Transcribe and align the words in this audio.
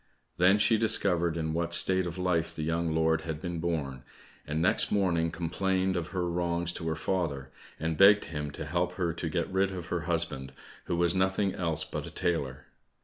Then 0.37 0.57
she 0.57 0.79
discovered 0.79 1.37
in 1.37 1.53
what 1.53 1.75
state 1.75 2.07
of 2.07 2.17
life 2.17 2.55
the 2.55 2.63
young 2.63 2.91
lord 2.95 3.21
had 3.21 3.39
been 3.39 3.59
born, 3.59 4.01
and 4.47 4.59
next 4.59 4.91
morning 4.91 5.29
complained 5.29 5.95
of 5.95 6.07
her 6.07 6.27
wrongs 6.27 6.73
to 6.73 6.87
her 6.87 6.95
father, 6.95 7.51
and 7.79 7.99
begged 7.99 8.25
him 8.25 8.49
to 8.53 8.65
help 8.65 8.93
her 8.93 9.13
to 9.13 9.29
get 9.29 9.47
rid 9.51 9.69
of 9.69 9.89
her 9.89 10.01
husband, 10.09 10.53
who 10.85 10.95
was 10.95 11.13
nothing 11.13 11.53
else 11.53 11.83
but 11.85 12.07
a 12.07 12.09
tailor. 12.09 12.65